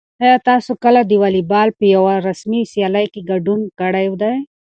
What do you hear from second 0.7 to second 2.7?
کله د واليبال په یوه رسمي